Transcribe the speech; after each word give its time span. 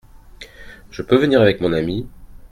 Je 0.89 1.03
peux 1.03 1.15
venir 1.15 1.39
avec 1.41 1.61
mon 1.61 1.73
ami? 1.73 2.09